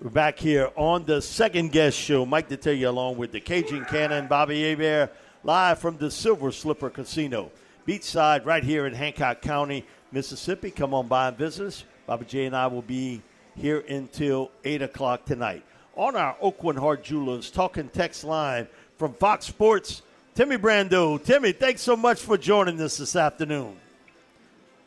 We're 0.00 0.10
back 0.10 0.38
here 0.38 0.70
on 0.76 1.06
the 1.06 1.20
second 1.20 1.72
guess 1.72 1.92
show. 1.92 2.24
Mike 2.24 2.48
Detillier 2.48 2.86
along 2.86 3.16
with 3.16 3.32
the 3.32 3.40
Cajun 3.40 3.84
Cannon, 3.86 4.28
Bobby 4.28 4.62
Hebert, 4.62 5.12
live 5.42 5.80
from 5.80 5.96
the 5.96 6.08
Silver 6.08 6.52
Slipper 6.52 6.88
Casino 6.88 7.50
beachside 7.84 8.46
right 8.46 8.62
here 8.62 8.86
in 8.86 8.94
Hancock 8.94 9.42
County, 9.42 9.84
Mississippi. 10.12 10.70
Come 10.70 10.94
on 10.94 11.08
by 11.08 11.26
and 11.26 11.36
visit 11.36 11.66
us. 11.66 11.84
Bobby 12.06 12.26
J 12.26 12.46
and 12.46 12.54
I 12.54 12.68
will 12.68 12.82
be 12.82 13.22
here 13.56 13.80
until 13.88 14.52
8 14.64 14.82
o'clock 14.82 15.24
tonight. 15.24 15.64
On 15.96 16.14
our 16.14 16.36
Aucoin 16.36 16.78
Hart 16.78 17.02
Jewelers 17.02 17.50
talking 17.50 17.88
text 17.88 18.22
line 18.22 18.68
from 18.98 19.14
Fox 19.14 19.46
Sports, 19.46 20.02
Timmy 20.36 20.58
Brando. 20.58 21.20
Timmy, 21.20 21.50
thanks 21.50 21.82
so 21.82 21.96
much 21.96 22.20
for 22.20 22.38
joining 22.38 22.80
us 22.80 22.98
this 22.98 23.16
afternoon. 23.16 23.76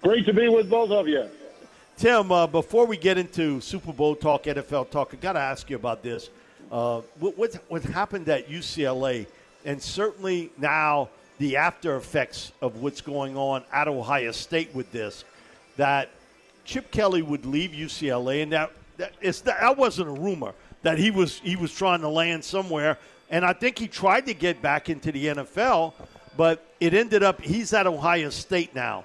Great 0.04 0.26
to 0.26 0.32
be 0.32 0.48
with 0.48 0.70
both 0.70 0.90
of 0.92 1.10
you. 1.10 1.30
Tim, 2.02 2.32
uh, 2.32 2.48
before 2.48 2.86
we 2.86 2.98
get 2.98 3.18
into 3.18 3.62
Super 3.62 3.94
Bowl 3.94 4.16
talk, 4.16 4.44
NFL 4.44 4.90
talk, 4.90 5.14
I 5.14 5.18
got 5.18 5.34
to 5.34 5.40
ask 5.40 5.70
you 5.70 5.76
about 5.76 6.02
this. 6.02 6.30
Uh, 6.72 7.02
what, 7.20 7.38
what, 7.38 7.54
what 7.70 7.84
happened 7.84 8.28
at 8.28 8.50
UCLA, 8.50 9.28
and 9.64 9.82
certainly 9.82 10.52
now– 10.58 11.08
the 11.42 11.58
after 11.58 11.96
effects 11.96 12.52
of 12.62 12.84
what's 12.84 13.02
going 13.02 13.36
on 13.36 13.64
at 13.74 13.88
Ohio 13.88 14.32
State 14.32 14.74
with 14.76 14.92
this, 14.92 15.26
that 15.76 16.10
Chip 16.66 16.92
Kelly 16.92 17.24
would 17.24 17.48
leave 17.48 17.72
UCLA, 17.72 18.44
and 18.44 18.52
that 18.52 18.72
that, 18.98 19.20
that 19.46 19.76
wasn't 19.76 20.08
a 20.08 20.22
rumor 20.22 20.54
that 20.84 21.00
he 21.00 21.10
was 21.10 21.40
he 21.40 21.56
was 21.56 21.74
trying 21.74 22.02
to 22.02 22.08
land 22.08 22.46
somewhere, 22.46 23.00
and 23.32 23.44
I 23.44 23.54
think 23.54 23.80
he 23.80 23.88
tried 23.88 24.28
to 24.28 24.36
get 24.36 24.62
back 24.62 24.88
into 24.88 25.12
the 25.12 25.26
NFL, 25.26 25.94
but 26.38 26.64
it 26.80 26.94
ended 26.94 27.24
up 27.24 27.42
he's 27.42 27.74
at 27.74 27.88
Ohio 27.88 28.30
State 28.30 28.76
now. 28.76 29.04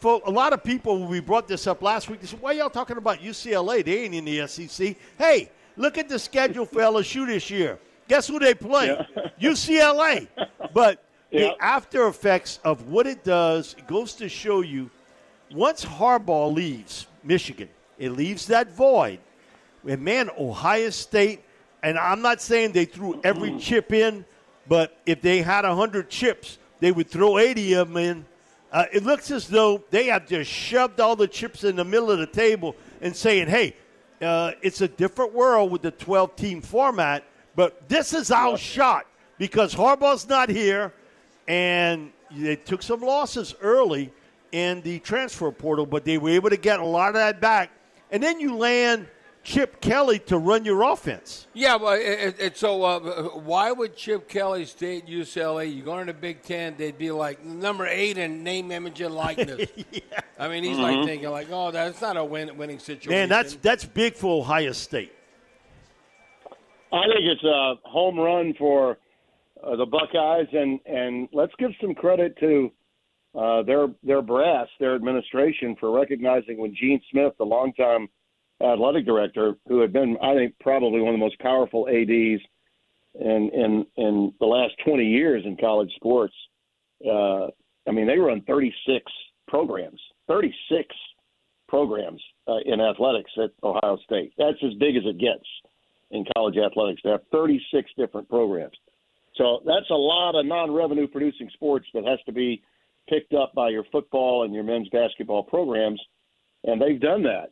For 0.00 0.22
a 0.24 0.30
lot 0.30 0.54
of 0.54 0.64
people, 0.64 0.98
when 0.98 1.10
we 1.10 1.20
brought 1.20 1.46
this 1.46 1.66
up 1.66 1.82
last 1.82 2.08
week, 2.08 2.20
they 2.20 2.26
said, 2.26 2.40
"Why 2.40 2.52
y'all 2.52 2.70
talking 2.70 2.96
about 2.96 3.20
UCLA? 3.20 3.84
They 3.84 4.04
ain't 4.04 4.14
in 4.14 4.24
the 4.24 4.48
SEC." 4.48 4.96
Hey, 5.18 5.50
look 5.76 5.98
at 5.98 6.08
the 6.08 6.18
schedule 6.18 6.64
for 6.64 6.80
LSU 6.80 7.26
this 7.26 7.50
year. 7.50 7.78
Guess 8.08 8.26
who 8.26 8.38
they 8.38 8.54
play? 8.54 8.86
Yeah. 8.86 9.28
UCLA. 9.52 10.26
But 10.72 11.04
the 11.30 11.54
after 11.62 12.08
effects 12.08 12.60
of 12.64 12.88
what 12.88 13.06
it 13.06 13.22
does 13.24 13.76
it 13.78 13.86
goes 13.86 14.14
to 14.14 14.28
show 14.28 14.62
you 14.62 14.90
once 15.52 15.84
Harbaugh 15.84 16.52
leaves 16.52 17.06
Michigan, 17.22 17.68
it 17.98 18.12
leaves 18.12 18.46
that 18.46 18.72
void. 18.72 19.18
And 19.86 20.02
man, 20.02 20.30
Ohio 20.38 20.90
State, 20.90 21.44
and 21.82 21.98
I'm 21.98 22.22
not 22.22 22.40
saying 22.40 22.72
they 22.72 22.86
threw 22.86 23.20
every 23.22 23.58
chip 23.58 23.92
in, 23.92 24.24
but 24.66 24.96
if 25.04 25.20
they 25.20 25.42
had 25.42 25.64
100 25.64 26.08
chips, 26.08 26.58
they 26.80 26.90
would 26.90 27.08
throw 27.08 27.38
80 27.38 27.74
of 27.74 27.88
them 27.88 27.96
in. 27.96 28.26
Uh, 28.72 28.84
it 28.92 29.02
looks 29.02 29.30
as 29.30 29.48
though 29.48 29.82
they 29.90 30.06
have 30.06 30.26
just 30.26 30.50
shoved 30.50 31.00
all 31.00 31.16
the 31.16 31.26
chips 31.26 31.64
in 31.64 31.76
the 31.76 31.84
middle 31.84 32.10
of 32.10 32.18
the 32.18 32.26
table 32.26 32.76
and 33.00 33.14
saying, 33.14 33.48
hey, 33.48 33.74
uh, 34.22 34.52
it's 34.62 34.80
a 34.80 34.88
different 34.88 35.32
world 35.32 35.72
with 35.72 35.82
the 35.82 35.90
12 35.90 36.36
team 36.36 36.60
format, 36.60 37.24
but 37.56 37.88
this 37.88 38.12
is 38.12 38.30
our 38.30 38.56
shot 38.56 39.06
because 39.38 39.74
Harbaugh's 39.74 40.28
not 40.28 40.48
here 40.48 40.92
and 41.48 42.12
they 42.30 42.54
took 42.54 42.82
some 42.82 43.00
losses 43.00 43.54
early 43.60 44.12
in 44.52 44.82
the 44.82 44.98
transfer 45.00 45.50
portal, 45.50 45.86
but 45.86 46.04
they 46.04 46.18
were 46.18 46.30
able 46.30 46.50
to 46.50 46.56
get 46.56 46.78
a 46.78 46.84
lot 46.84 47.08
of 47.08 47.14
that 47.14 47.40
back. 47.40 47.70
And 48.12 48.22
then 48.22 48.38
you 48.38 48.56
land 48.56 49.08
Chip 49.42 49.80
Kelly 49.80 50.18
to 50.20 50.36
run 50.36 50.64
your 50.64 50.82
offense. 50.82 51.46
Yeah, 51.54 51.76
well, 51.76 51.94
it, 51.94 52.36
it, 52.38 52.56
so 52.56 52.82
uh, 52.84 53.00
why 53.38 53.72
would 53.72 53.96
Chip 53.96 54.28
Kelly 54.28 54.66
stay 54.66 54.98
at 54.98 55.06
UCLA? 55.06 55.74
You 55.74 55.82
go 55.82 55.98
into 55.98 56.12
the 56.12 56.18
Big 56.18 56.42
Ten, 56.42 56.74
they'd 56.76 56.98
be 56.98 57.10
like 57.10 57.44
number 57.44 57.86
eight 57.86 58.18
in 58.18 58.44
name, 58.44 58.70
image, 58.70 59.00
and 59.00 59.14
likeness. 59.14 59.70
yeah. 59.90 60.00
I 60.38 60.48
mean, 60.48 60.62
he's 60.62 60.76
mm-hmm. 60.76 60.82
like 60.82 61.06
thinking 61.06 61.30
like, 61.30 61.48
oh, 61.50 61.70
that's 61.70 62.00
not 62.00 62.16
a 62.16 62.24
win- 62.24 62.56
winning 62.56 62.78
situation. 62.78 63.10
Man, 63.10 63.28
that's 63.28 63.56
that's 63.56 63.84
big 63.84 64.14
for 64.14 64.40
Ohio 64.40 64.72
State. 64.72 65.12
I 66.92 67.02
think 67.02 67.20
it's 67.20 67.44
a 67.44 67.74
home 67.84 68.18
run 68.18 68.54
for 68.58 68.98
uh, 69.62 69.76
the 69.76 69.86
Buckeyes, 69.86 70.48
and 70.52 70.80
and 70.86 71.28
let's 71.32 71.52
give 71.58 71.70
some 71.80 71.94
credit 71.94 72.36
to 72.40 72.70
uh, 73.34 73.62
their 73.62 73.88
their 74.02 74.22
brass, 74.22 74.66
their 74.80 74.94
administration, 74.94 75.76
for 75.80 75.90
recognizing 75.90 76.58
when 76.58 76.74
Gene 76.74 77.00
Smith, 77.10 77.32
the 77.38 77.44
longtime 77.44 78.08
athletic 78.62 79.06
director, 79.06 79.54
who 79.68 79.80
had 79.80 79.92
been, 79.92 80.16
I 80.22 80.34
think, 80.34 80.54
probably 80.60 81.00
one 81.00 81.14
of 81.14 81.20
the 81.20 81.24
most 81.24 81.38
powerful 81.40 81.88
ads 81.88 82.42
in 83.18 83.50
in 83.52 83.86
in 83.96 84.32
the 84.40 84.46
last 84.46 84.74
20 84.84 85.04
years 85.04 85.42
in 85.44 85.56
college 85.56 85.92
sports. 85.96 86.34
Uh, 87.04 87.46
I 87.88 87.92
mean, 87.92 88.06
they 88.06 88.18
run 88.18 88.42
36 88.42 89.04
programs, 89.48 90.00
36 90.28 90.94
programs 91.68 92.22
uh, 92.46 92.58
in 92.66 92.80
athletics 92.80 93.30
at 93.42 93.50
Ohio 93.62 93.98
State. 94.04 94.32
That's 94.36 94.58
as 94.62 94.74
big 94.74 94.96
as 94.96 95.02
it 95.06 95.18
gets 95.18 95.44
in 96.10 96.24
college 96.36 96.56
athletics. 96.56 97.00
They 97.02 97.10
have 97.10 97.22
36 97.32 97.90
different 97.96 98.28
programs. 98.28 98.76
So 99.36 99.62
that's 99.64 99.88
a 99.90 99.94
lot 99.94 100.34
of 100.34 100.44
non-revenue 100.44 101.06
producing 101.06 101.48
sports 101.54 101.86
that 101.94 102.04
has 102.04 102.18
to 102.26 102.32
be 102.32 102.62
picked 103.08 103.32
up 103.32 103.54
by 103.54 103.70
your 103.70 103.84
football 103.90 104.44
and 104.44 104.52
your 104.52 104.64
men's 104.64 104.88
basketball 104.90 105.42
programs, 105.42 106.00
and 106.64 106.80
they've 106.80 107.00
done 107.00 107.22
that. 107.22 107.50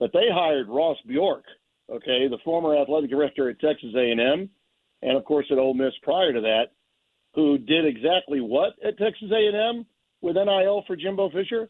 But 0.00 0.12
they 0.12 0.26
hired 0.32 0.68
Ross 0.68 0.96
Bjork, 1.06 1.44
okay, 1.88 2.26
the 2.26 2.38
former 2.44 2.76
athletic 2.76 3.10
director 3.10 3.48
at 3.48 3.60
Texas 3.60 3.94
A&M, 3.94 4.50
and 5.02 5.16
of 5.16 5.24
course 5.24 5.46
at 5.52 5.58
Ole 5.58 5.74
Miss 5.74 5.92
prior 6.02 6.32
to 6.32 6.40
that, 6.40 6.72
who 7.34 7.58
did 7.58 7.86
exactly 7.86 8.40
what 8.40 8.72
at 8.84 8.98
Texas 8.98 9.30
A&M 9.30 9.86
with 10.20 10.34
NIL 10.34 10.82
for 10.86 10.96
Jimbo 10.96 11.30
Fisher? 11.30 11.68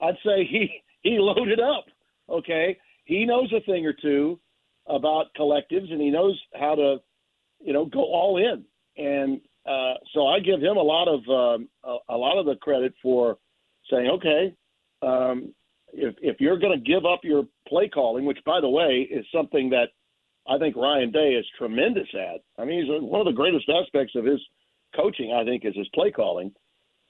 I'd 0.00 0.16
say 0.24 0.44
he 0.48 0.70
he 1.02 1.18
loaded 1.18 1.60
up. 1.60 1.84
Okay, 2.30 2.78
he 3.04 3.26
knows 3.26 3.52
a 3.52 3.60
thing 3.60 3.84
or 3.84 3.92
two 3.92 4.40
about 4.86 5.26
collectives, 5.38 5.92
and 5.92 6.00
he 6.00 6.10
knows 6.10 6.40
how 6.54 6.74
to, 6.74 6.96
you 7.60 7.72
know, 7.72 7.84
go 7.84 8.00
all 8.00 8.38
in 8.38 8.64
and 8.96 9.40
uh, 9.66 9.94
so 10.12 10.26
I 10.26 10.40
give 10.40 10.60
him 10.60 10.76
a 10.76 10.82
lot 10.82 11.08
of 11.08 11.20
um, 11.28 11.68
a, 11.84 12.14
a, 12.14 12.16
lot 12.16 12.38
of 12.38 12.46
the 12.46 12.56
credit 12.56 12.94
for 13.02 13.38
saying, 13.90 14.08
okay, 14.08 14.54
um, 15.02 15.54
if 15.92 16.14
if 16.20 16.40
you're 16.40 16.58
going 16.58 16.78
to 16.78 16.84
give 16.84 17.04
up 17.04 17.20
your 17.22 17.44
play 17.68 17.88
calling, 17.88 18.24
which 18.24 18.38
by 18.44 18.60
the 18.60 18.68
way 18.68 19.08
is 19.10 19.24
something 19.34 19.70
that 19.70 19.88
I 20.48 20.58
think 20.58 20.76
Ryan 20.76 21.10
Day 21.10 21.34
is 21.34 21.46
tremendous 21.56 22.08
at. 22.14 22.40
I 22.58 22.64
mean, 22.64 22.82
he's 22.82 23.02
one 23.02 23.20
of 23.20 23.26
the 23.26 23.36
greatest 23.36 23.68
aspects 23.68 24.14
of 24.16 24.24
his 24.24 24.40
coaching, 24.96 25.32
I 25.32 25.44
think, 25.44 25.64
is 25.64 25.76
his 25.76 25.88
play 25.94 26.10
calling. 26.10 26.52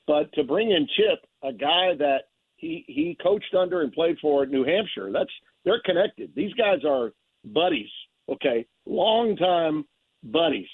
But 0.07 0.33
to 0.35 0.45
bring 0.45 0.71
in 0.71 0.87
Chip, 0.97 1.25
a 1.43 1.53
guy 1.53 1.95
that 1.99 2.25
he 2.57 2.85
he 2.89 3.17
coached 3.23 3.55
under 3.59 3.83
and 3.83 3.93
played 3.93 4.19
for 4.21 4.43
at 4.43 4.51
New 4.51 4.65
Hampshire, 4.65 5.11
that's 5.13 5.31
they're 5.65 5.83
connected. 5.85 6.33
These 6.35 6.55
guys 6.55 6.85
are 6.85 7.13
buddies 7.45 7.91
Okay, 8.29 8.67
long 8.87 9.37
time 9.37 9.85
buddies 10.23 10.69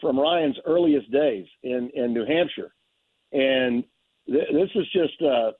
from 0.00 0.18
Ryan's 0.18 0.56
earliest 0.66 1.10
days 1.10 1.46
in 1.62 1.90
in 1.94 2.14
New 2.14 2.24
Hampshire, 2.24 2.74
and 3.32 3.84
this 4.28 4.70
is 4.74 4.86
just 4.92 5.22
uh, 5.22 5.52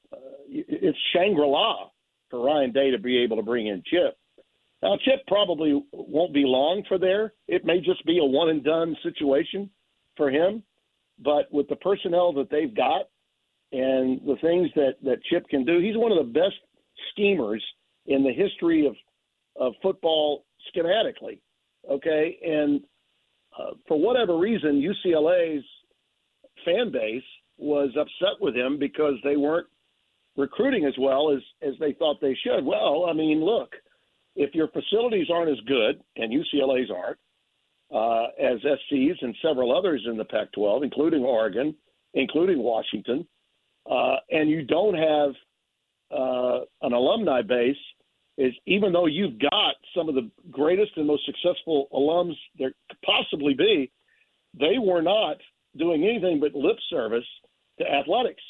it's 0.49 0.99
Shangri 1.15 1.47
La 1.47 1.89
for 2.31 2.45
Ryan 2.45 2.73
Day 2.73 2.91
to 2.91 2.99
be 2.99 3.19
able 3.19 3.37
to 3.37 3.43
bring 3.43 3.67
in 3.67 3.83
Chip. 3.87 4.17
Now, 4.83 4.97
Chip 5.05 5.27
probably 5.27 5.83
won't 5.93 6.35
be 6.35 6.45
long 6.45 6.85
for 6.87 6.99
there. 6.99 7.33
It 7.49 7.65
may 7.65 7.81
just 7.81 8.05
be 8.07 8.19
a 8.19 8.25
one 8.25 8.51
and 8.51 8.63
done 8.63 8.97
situation 9.03 9.71
for 10.17 10.31
him. 10.31 10.63
But 11.19 11.53
with 11.53 11.69
the 11.69 11.77
personnel 11.77 12.33
that 12.35 12.51
they've 12.51 12.75
got 12.75 13.09
and 13.73 14.21
the 14.21 14.37
things 14.41 14.69
that, 14.77 14.95
that 15.03 15.23
Chip 15.25 15.49
can 15.49 15.65
do, 15.65 15.81
he's 15.81 15.97
one 15.97 16.13
of 16.13 16.19
the 16.19 16.33
best 16.33 16.55
schemers 17.13 17.65
in 18.07 18.23
the 18.23 18.33
history 18.33 18.87
of, 18.87 18.95
of 19.61 19.73
football 19.83 20.45
schematically. 20.71 21.41
Okay. 21.91 22.39
And 22.45 22.83
uh, 23.59 23.73
for 23.89 23.99
whatever 23.99 24.39
reason, 24.39 24.81
UCLA's 24.81 25.65
fan 26.65 26.93
base 26.93 27.23
was 27.59 27.91
upset 27.99 28.41
with 28.41 28.55
him 28.55 28.79
because 28.79 29.15
they 29.25 29.37
weren't 29.37 29.67
recruiting 30.37 30.85
as 30.85 30.95
well 30.99 31.33
as, 31.33 31.43
as 31.63 31.75
they 31.81 31.93
thought 31.93 32.21
they 32.21 32.37
should. 32.43 32.65
Well, 32.65 33.07
I 33.11 33.13
mean, 33.13 33.45
look, 33.45 33.73
if 34.37 34.55
your 34.55 34.69
facilities 34.69 35.27
aren't 35.33 35.51
as 35.51 35.61
good, 35.67 36.01
and 36.17 36.33
UCLA's 36.33 36.91
aren't, 36.91 37.19
uh, 37.93 38.29
as 38.41 38.59
SC's 38.61 39.17
and 39.21 39.35
several 39.43 39.77
others 39.77 40.07
in 40.09 40.17
the 40.17 40.25
Pac 40.25 40.53
12, 40.53 40.85
including 40.85 41.25
Oregon, 41.25 41.75
including 42.15 42.59
Washington, 42.63 43.27
uh, 43.91 44.17
and 44.31 44.49
you 44.49 44.65
don't 44.65 44.95
have 44.95 45.31
uh, 46.17 46.61
an 46.83 46.93
alumni 46.93 47.43
base, 47.43 47.77
is 48.37 48.53
even 48.67 48.93
though 48.93 49.07
you've 49.07 49.39
got 49.41 49.75
some 49.97 50.09
of 50.09 50.15
the 50.15 50.31
greatest 50.51 50.93
and 50.97 51.07
most 51.07 51.27
successful 51.27 51.89
alums 51.93 52.35
there 52.59 52.73
could 52.89 53.01
possibly 53.05 53.55
be, 53.55 53.91
they 54.59 54.79
were 54.79 55.03
not 55.03 55.39
doing 55.77 56.05
anything 56.05 56.39
but 56.39 56.55
lip 56.55 56.77
service 56.89 57.25
to 57.79 57.91
athletics. 57.91 58.43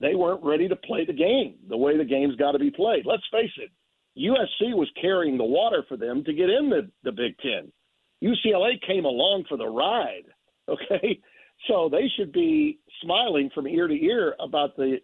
They 0.00 0.14
weren't 0.14 0.44
ready 0.44 0.68
to 0.68 0.76
play 0.76 1.04
the 1.06 1.12
game 1.12 1.56
the 1.68 1.76
way 1.76 1.96
the 1.96 2.04
game's 2.04 2.36
got 2.36 2.52
to 2.52 2.58
be 2.58 2.70
played. 2.70 3.06
Let's 3.06 3.22
face 3.32 3.50
it, 3.56 3.70
USC 4.18 4.74
was 4.74 4.90
carrying 5.00 5.36
the 5.36 5.44
water 5.44 5.84
for 5.88 5.96
them 5.96 6.24
to 6.24 6.32
get 6.32 6.50
in 6.50 6.70
the, 6.70 6.90
the 7.04 7.12
Big 7.12 7.36
Ten. 7.38 7.72
UCLA 8.22 8.80
came 8.86 9.04
along 9.04 9.44
for 9.48 9.56
the 9.56 9.66
ride. 9.66 10.24
Okay, 10.68 11.20
so 11.68 11.88
they 11.88 12.10
should 12.16 12.32
be 12.32 12.80
smiling 13.00 13.50
from 13.54 13.68
ear 13.68 13.86
to 13.86 13.94
ear 13.94 14.34
about 14.40 14.76
the 14.76 14.96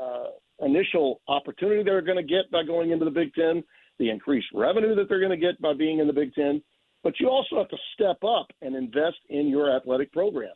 uh, 0.00 0.28
initial 0.64 1.20
opportunity 1.28 1.82
they're 1.82 2.00
going 2.00 2.16
to 2.16 2.22
get 2.22 2.50
by 2.50 2.62
going 2.62 2.90
into 2.90 3.04
the 3.04 3.10
Big 3.10 3.34
Ten, 3.34 3.62
the 3.98 4.08
increased 4.08 4.46
revenue 4.54 4.94
that 4.94 5.10
they're 5.10 5.20
going 5.20 5.30
to 5.30 5.36
get 5.36 5.60
by 5.60 5.74
being 5.74 5.98
in 5.98 6.06
the 6.06 6.12
Big 6.14 6.32
Ten. 6.32 6.62
But 7.02 7.20
you 7.20 7.28
also 7.28 7.58
have 7.58 7.68
to 7.68 7.76
step 7.92 8.24
up 8.24 8.46
and 8.62 8.74
invest 8.74 9.18
in 9.28 9.48
your 9.48 9.76
athletic 9.76 10.10
program, 10.10 10.54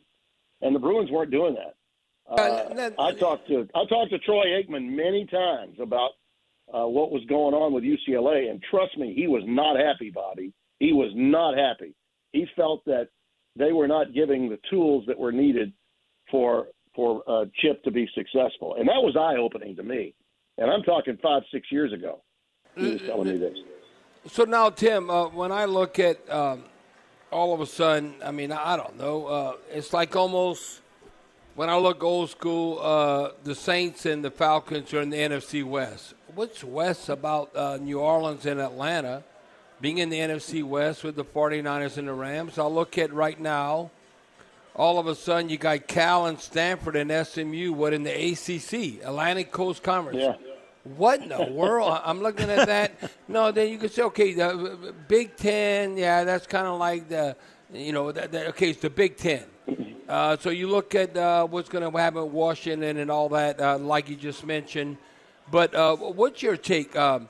and 0.61 0.75
the 0.75 0.79
Bruins 0.79 1.11
weren't 1.11 1.29
doing 1.29 1.53
that. 1.53 1.75
Uh, 2.27 2.91
I 2.97 3.11
talked 3.13 3.47
to 3.49 3.67
I 3.75 3.85
talked 3.85 4.11
to 4.11 4.19
Troy 4.19 4.45
Aikman 4.45 4.89
many 4.89 5.25
times 5.25 5.77
about 5.79 6.11
uh, 6.73 6.87
what 6.87 7.11
was 7.11 7.23
going 7.29 7.53
on 7.53 7.73
with 7.73 7.83
UCLA, 7.83 8.49
and 8.49 8.63
trust 8.71 8.97
me, 8.97 9.13
he 9.13 9.27
was 9.27 9.43
not 9.45 9.77
happy, 9.77 10.09
Bobby. 10.09 10.51
He 10.79 10.91
was 10.91 11.11
not 11.13 11.55
happy 11.57 11.93
he 12.35 12.45
felt 12.55 12.83
that 12.85 13.07
they 13.55 13.71
were 13.71 13.87
not 13.87 14.13
giving 14.13 14.49
the 14.49 14.59
tools 14.69 15.05
that 15.07 15.17
were 15.17 15.31
needed 15.31 15.71
for 16.29 16.67
for 16.93 17.23
uh, 17.27 17.45
Chip 17.55 17.83
to 17.83 17.91
be 17.91 18.07
successful, 18.13 18.75
and 18.77 18.87
that 18.87 19.01
was 19.01 19.15
eye 19.17 19.39
opening 19.39 19.75
to 19.77 19.83
me. 19.83 20.13
And 20.57 20.69
I'm 20.69 20.83
talking 20.83 21.17
five 21.21 21.43
six 21.51 21.71
years 21.71 21.91
ago. 21.93 22.21
He 22.75 22.91
was 22.91 23.01
telling 23.01 23.29
me 23.29 23.37
this. 23.37 23.57
So 24.27 24.43
now, 24.43 24.69
Tim, 24.69 25.09
uh, 25.09 25.29
when 25.29 25.51
I 25.51 25.65
look 25.65 25.97
at 25.99 26.29
um, 26.29 26.65
all 27.31 27.53
of 27.53 27.61
a 27.61 27.65
sudden, 27.65 28.15
I 28.23 28.31
mean, 28.31 28.51
I 28.51 28.75
don't 28.75 28.97
know. 28.97 29.27
Uh, 29.27 29.53
it's 29.71 29.93
like 29.93 30.15
almost 30.15 30.81
when 31.55 31.69
I 31.69 31.77
look 31.77 32.03
old 32.03 32.29
school, 32.29 32.79
uh, 32.79 33.31
the 33.43 33.55
Saints 33.55 34.05
and 34.05 34.23
the 34.23 34.31
Falcons 34.31 34.93
are 34.93 35.01
in 35.01 35.09
the 35.09 35.17
NFC 35.17 35.63
West. 35.63 36.13
What's 36.33 36.63
West 36.63 37.09
about 37.09 37.55
uh, 37.55 37.77
New 37.77 37.99
Orleans 37.99 38.45
and 38.45 38.59
Atlanta? 38.59 39.23
being 39.81 39.97
in 39.97 40.09
the 40.09 40.19
NFC 40.19 40.63
West 40.63 41.03
with 41.03 41.15
the 41.15 41.25
49ers 41.25 41.97
and 41.97 42.07
the 42.07 42.13
Rams. 42.13 42.57
I'll 42.57 42.73
look 42.73 42.97
at 42.97 43.13
right 43.13 43.39
now. 43.39 43.91
All 44.75 44.99
of 44.99 45.07
a 45.07 45.15
sudden, 45.15 45.49
you 45.49 45.57
got 45.57 45.87
Cal 45.87 46.25
and 46.25 46.39
Stanford 46.39 46.95
and 46.95 47.27
SMU. 47.27 47.71
What 47.71 47.93
in 47.93 48.03
the 48.03 48.11
ACC, 48.11 49.05
Atlantic 49.05 49.51
Coast 49.51 49.83
Conference? 49.83 50.19
Yeah. 50.19 50.35
What 50.97 51.21
in 51.21 51.29
the 51.29 51.43
world? 51.51 51.99
I'm 52.03 52.21
looking 52.21 52.49
at 52.49 52.67
that. 52.67 53.11
No, 53.27 53.51
then 53.51 53.69
you 53.69 53.77
can 53.77 53.89
say, 53.89 54.01
okay, 54.03 54.33
the 54.33 54.93
Big 55.07 55.37
Ten. 55.37 55.97
Yeah, 55.97 56.23
that's 56.25 56.45
kind 56.45 56.67
of 56.67 56.77
like 56.77 57.07
the, 57.07 57.37
you 57.73 57.93
know, 57.93 58.11
that, 58.11 58.31
that, 58.33 58.47
okay, 58.47 58.71
it's 58.71 58.81
the 58.81 58.89
Big 58.89 59.17
Ten. 59.17 59.45
Uh, 60.07 60.37
so 60.37 60.51
you 60.51 60.67
look 60.67 60.93
at 60.93 61.17
uh, 61.17 61.47
what's 61.47 61.67
going 61.67 61.89
to 61.89 61.97
happen 61.97 62.23
in 62.23 62.31
Washington 62.31 62.97
and 62.97 63.09
all 63.09 63.29
that, 63.29 63.59
uh, 63.59 63.77
like 63.77 64.07
you 64.07 64.15
just 64.15 64.45
mentioned. 64.45 64.97
But 65.49 65.73
uh, 65.73 65.95
what's 65.95 66.43
your 66.43 66.57
take? 66.57 66.95
Um, 66.95 67.29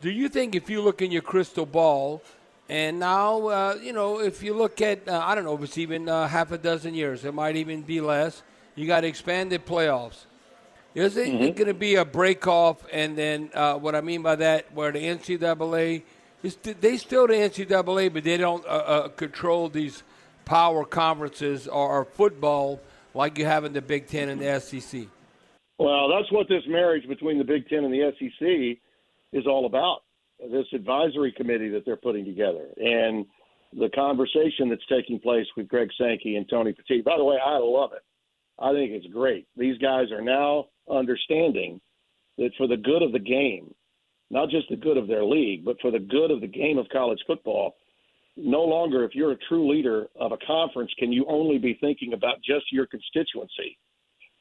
do 0.00 0.10
you 0.10 0.28
think 0.28 0.54
if 0.54 0.68
you 0.68 0.82
look 0.82 1.00
in 1.00 1.10
your 1.10 1.22
crystal 1.22 1.64
ball, 1.64 2.22
and 2.68 2.98
now, 2.98 3.46
uh, 3.48 3.78
you 3.82 3.92
know, 3.92 4.20
if 4.20 4.42
you 4.42 4.54
look 4.54 4.80
at, 4.80 5.08
uh, 5.08 5.22
I 5.24 5.34
don't 5.34 5.44
know 5.44 5.54
if 5.54 5.62
it's 5.62 5.78
even 5.78 6.08
uh, 6.08 6.28
half 6.28 6.52
a 6.52 6.58
dozen 6.58 6.94
years, 6.94 7.24
it 7.24 7.32
might 7.32 7.56
even 7.56 7.82
be 7.82 8.00
less, 8.00 8.42
you 8.74 8.86
got 8.86 9.04
expanded 9.04 9.64
playoffs. 9.64 10.24
Is 10.94 11.16
it 11.16 11.28
mm-hmm. 11.28 11.56
going 11.56 11.66
to 11.66 11.74
be 11.74 11.94
a 11.94 12.04
break 12.04 12.46
off? 12.46 12.84
And 12.92 13.16
then 13.16 13.50
uh, 13.54 13.74
what 13.74 13.94
I 13.94 14.02
mean 14.02 14.22
by 14.22 14.36
that, 14.36 14.72
where 14.74 14.92
the 14.92 15.02
NCAA, 15.02 16.02
is 16.42 16.56
they 16.56 16.98
still 16.98 17.26
the 17.26 17.34
NCAA, 17.34 18.12
but 18.12 18.24
they 18.24 18.36
don't 18.36 18.64
control 19.16 19.68
these 19.70 20.02
power 20.44 20.84
conferences 20.84 21.68
or, 21.68 22.04
football 22.04 22.80
like 23.14 23.38
you 23.38 23.44
have 23.44 23.64
in 23.64 23.72
the 23.72 23.82
Big 23.82 24.06
Ten 24.06 24.28
and 24.28 24.40
the 24.40 24.60
SEC. 24.60 25.02
Well, 25.78 26.08
that's 26.08 26.30
what 26.32 26.48
this 26.48 26.62
marriage 26.68 27.06
between 27.08 27.38
the 27.38 27.44
Big 27.44 27.68
Ten 27.68 27.84
and 27.84 27.92
the 27.92 28.12
SEC 28.18 28.78
is 29.32 29.46
all 29.46 29.66
about 29.66 30.00
this 30.50 30.66
advisory 30.74 31.32
committee 31.32 31.68
that 31.70 31.84
they're 31.84 31.96
putting 31.96 32.24
together 32.24 32.66
and 32.76 33.26
the 33.74 33.88
conversation 33.94 34.68
that's 34.68 34.84
taking 34.88 35.18
place 35.18 35.46
with 35.56 35.68
Greg 35.68 35.88
Sankey 35.98 36.36
and 36.36 36.48
Tony 36.48 36.72
Petitti. 36.72 37.02
By 37.02 37.16
the 37.16 37.24
way, 37.24 37.36
I 37.44 37.58
love 37.58 37.92
it. 37.94 38.02
I 38.58 38.72
think 38.72 38.90
it's 38.92 39.12
great. 39.12 39.46
These 39.56 39.78
guys 39.78 40.10
are 40.12 40.20
now 40.20 40.66
understanding 40.90 41.80
that 42.38 42.50
for 42.58 42.66
the 42.66 42.76
good 42.76 43.02
of 43.02 43.12
the 43.12 43.18
game, 43.18 43.74
not 44.30 44.50
just 44.50 44.68
the 44.68 44.76
good 44.76 44.96
of 44.96 45.08
their 45.08 45.24
league, 45.24 45.64
but 45.64 45.80
for 45.80 45.90
the 45.90 45.98
good 45.98 46.30
of 46.30 46.40
the 46.40 46.46
game 46.46 46.78
of 46.78 46.88
college 46.90 47.20
football, 47.26 47.74
no 48.36 48.62
longer, 48.62 49.04
if 49.04 49.14
you're 49.14 49.32
a 49.32 49.38
true 49.48 49.70
leader 49.70 50.06
of 50.18 50.32
a 50.32 50.38
conference, 50.46 50.90
can 50.98 51.12
you 51.12 51.26
only 51.28 51.58
be 51.58 51.76
thinking 51.80 52.14
about 52.14 52.36
just 52.42 52.72
your 52.72 52.86
constituency. 52.86 53.78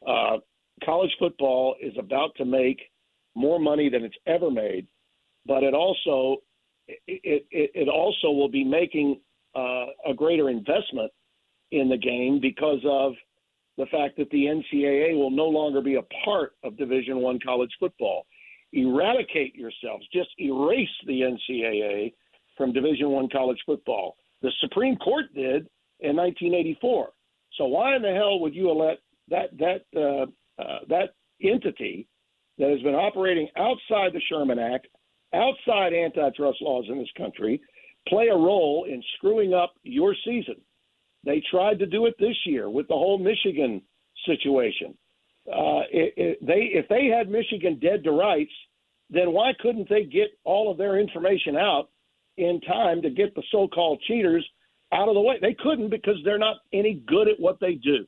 Uh, 0.07 0.37
college 0.83 1.11
football 1.19 1.75
is 1.81 1.93
about 1.99 2.31
to 2.37 2.45
make 2.45 2.79
more 3.35 3.59
money 3.59 3.89
than 3.89 4.03
it's 4.03 4.15
ever 4.27 4.49
made, 4.49 4.87
but 5.45 5.63
it 5.63 5.73
also 5.73 6.37
it, 6.87 7.45
it, 7.51 7.71
it 7.73 7.87
also 7.87 8.31
will 8.31 8.49
be 8.49 8.63
making 8.63 9.19
uh, 9.55 9.85
a 10.07 10.13
greater 10.15 10.49
investment 10.49 11.11
in 11.71 11.87
the 11.89 11.97
game 11.97 12.39
because 12.41 12.79
of 12.85 13.13
the 13.77 13.85
fact 13.85 14.17
that 14.17 14.29
the 14.31 14.45
NCAA 14.45 15.15
will 15.15 15.31
no 15.31 15.45
longer 15.45 15.81
be 15.81 15.95
a 15.95 16.01
part 16.25 16.53
of 16.63 16.77
Division 16.77 17.19
One 17.19 17.39
college 17.39 17.71
football. 17.79 18.25
Eradicate 18.73 19.55
yourselves, 19.55 20.05
just 20.13 20.29
erase 20.39 20.89
the 21.05 21.21
NCAA 21.21 22.13
from 22.57 22.73
Division 22.73 23.09
One 23.09 23.29
college 23.29 23.59
football. 23.65 24.15
The 24.41 24.51
Supreme 24.61 24.95
Court 24.97 25.25
did 25.33 25.67
in 25.99 26.15
1984. 26.15 27.09
So 27.57 27.65
why 27.65 27.95
in 27.95 28.01
the 28.01 28.13
hell 28.13 28.39
would 28.39 28.55
you 28.55 28.71
let 28.71 28.99
that 29.29 29.57
that 29.57 29.81
uh, 29.95 30.61
uh, 30.61 30.79
that 30.89 31.13
entity 31.41 32.07
that 32.57 32.69
has 32.69 32.81
been 32.81 32.95
operating 32.95 33.47
outside 33.57 34.13
the 34.13 34.21
Sherman 34.29 34.59
Act, 34.59 34.87
outside 35.33 35.93
antitrust 35.93 36.61
laws 36.61 36.85
in 36.89 36.97
this 36.97 37.11
country, 37.17 37.61
play 38.07 38.27
a 38.27 38.35
role 38.35 38.85
in 38.89 39.01
screwing 39.17 39.53
up 39.53 39.73
your 39.83 40.15
season. 40.25 40.55
They 41.23 41.41
tried 41.51 41.79
to 41.79 41.85
do 41.85 42.05
it 42.07 42.15
this 42.19 42.35
year 42.45 42.69
with 42.69 42.87
the 42.87 42.95
whole 42.95 43.17
Michigan 43.17 43.81
situation. 44.25 44.97
Uh, 45.47 45.85
it, 45.91 46.13
it, 46.17 46.45
they 46.45 46.69
if 46.73 46.87
they 46.87 47.05
had 47.05 47.29
Michigan 47.29 47.79
dead 47.79 48.03
to 48.03 48.11
rights, 48.11 48.51
then 49.09 49.31
why 49.33 49.51
couldn't 49.59 49.89
they 49.89 50.03
get 50.03 50.29
all 50.43 50.71
of 50.71 50.77
their 50.77 50.99
information 50.99 51.55
out 51.57 51.89
in 52.37 52.61
time 52.61 53.01
to 53.01 53.09
get 53.09 53.35
the 53.35 53.43
so-called 53.51 54.01
cheaters 54.07 54.47
out 54.91 55.07
of 55.07 55.15
the 55.15 55.21
way? 55.21 55.37
They 55.41 55.55
couldn't 55.59 55.89
because 55.89 56.15
they're 56.23 56.37
not 56.37 56.57
any 56.73 57.01
good 57.07 57.27
at 57.27 57.39
what 57.39 57.59
they 57.59 57.75
do. 57.75 58.05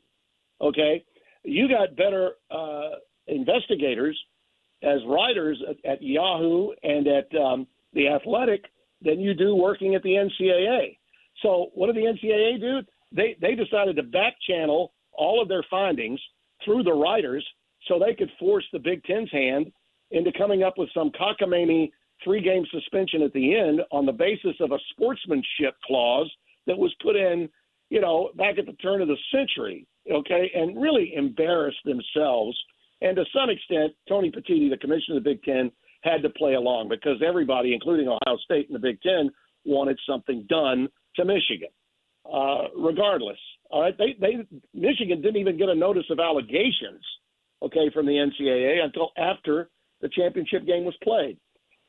Okay, 0.61 1.03
you 1.43 1.67
got 1.67 1.95
better 1.95 2.33
uh, 2.51 2.95
investigators 3.27 4.17
as 4.81 4.99
writers 5.07 5.61
at, 5.69 5.77
at 5.89 6.01
Yahoo 6.01 6.69
and 6.83 7.07
at 7.07 7.35
um, 7.35 7.67
the 7.93 8.07
Athletic 8.07 8.65
than 9.01 9.19
you 9.19 9.33
do 9.33 9.55
working 9.55 9.95
at 9.95 10.03
the 10.03 10.09
NCAA. 10.09 10.97
So 11.41 11.71
what 11.73 11.87
did 11.87 11.95
the 11.95 12.01
NCAA 12.07 12.59
do? 12.59 12.79
They 13.11 13.35
they 13.41 13.55
decided 13.55 13.95
to 13.97 14.03
back 14.03 14.35
channel 14.47 14.93
all 15.11 15.41
of 15.41 15.47
their 15.47 15.65
findings 15.69 16.19
through 16.63 16.83
the 16.83 16.93
writers 16.93 17.45
so 17.87 17.99
they 17.99 18.13
could 18.13 18.31
force 18.39 18.65
the 18.71 18.79
Big 18.79 19.03
Ten's 19.03 19.31
hand 19.31 19.71
into 20.11 20.31
coming 20.37 20.63
up 20.63 20.77
with 20.77 20.89
some 20.93 21.11
cockamamie 21.11 21.91
three 22.23 22.41
game 22.41 22.65
suspension 22.71 23.21
at 23.21 23.33
the 23.33 23.55
end 23.55 23.81
on 23.91 24.05
the 24.05 24.11
basis 24.11 24.55
of 24.59 24.71
a 24.71 24.79
sportsmanship 24.91 25.75
clause 25.85 26.31
that 26.67 26.77
was 26.77 26.93
put 27.01 27.15
in, 27.15 27.49
you 27.89 28.01
know, 28.01 28.31
back 28.35 28.57
at 28.57 28.65
the 28.65 28.73
turn 28.73 29.01
of 29.01 29.07
the 29.07 29.17
century, 29.31 29.87
okay, 30.11 30.51
and 30.53 30.81
really 30.81 31.13
embarrassed 31.15 31.83
themselves. 31.85 32.57
And 33.01 33.15
to 33.17 33.25
some 33.35 33.49
extent, 33.49 33.93
Tony 34.07 34.31
Petitti, 34.31 34.69
the 34.69 34.77
commissioner 34.77 35.17
of 35.17 35.23
the 35.23 35.29
Big 35.29 35.43
Ten, 35.43 35.71
had 36.01 36.21
to 36.21 36.29
play 36.29 36.53
along 36.53 36.89
because 36.89 37.21
everybody, 37.25 37.73
including 37.73 38.07
Ohio 38.07 38.37
State 38.43 38.67
and 38.67 38.75
the 38.75 38.79
Big 38.79 39.01
Ten, 39.01 39.29
wanted 39.65 39.99
something 40.07 40.45
done 40.49 40.87
to 41.15 41.25
Michigan. 41.25 41.69
Uh, 42.31 42.69
regardless, 42.77 43.37
all 43.69 43.81
right, 43.81 43.97
they, 43.97 44.15
they 44.19 44.45
Michigan 44.73 45.21
didn't 45.21 45.37
even 45.37 45.57
get 45.57 45.67
a 45.67 45.75
notice 45.75 46.05
of 46.09 46.19
allegations, 46.19 47.03
okay, 47.61 47.89
from 47.93 48.05
the 48.05 48.13
NCAA 48.13 48.83
until 48.83 49.11
after 49.17 49.69
the 50.01 50.09
championship 50.09 50.65
game 50.65 50.85
was 50.85 50.95
played. 51.03 51.37